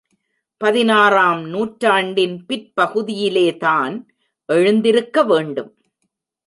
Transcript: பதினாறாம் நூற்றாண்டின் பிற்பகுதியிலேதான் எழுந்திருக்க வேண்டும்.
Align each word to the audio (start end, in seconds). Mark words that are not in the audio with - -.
பதினாறாம் 0.57 1.43
நூற்றாண்டின் 1.43 2.45
பிற்பகுதியிலேதான் 2.47 4.05
எழுந்திருக்க 4.45 5.23
வேண்டும். 5.23 5.75